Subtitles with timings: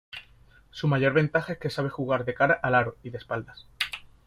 [0.71, 3.67] Su mayor ventaja es que sabe jugar de cara al aro y de espaldas.